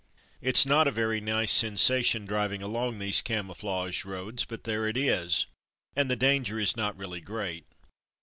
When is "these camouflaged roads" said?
2.97-4.45